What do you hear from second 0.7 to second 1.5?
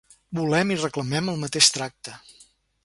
i reclamem el